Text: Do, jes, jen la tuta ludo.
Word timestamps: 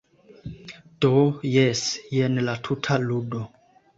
Do, 1.05 1.11
jes, 1.57 1.83
jen 2.17 2.41
la 2.47 2.57
tuta 2.69 3.01
ludo. 3.07 3.45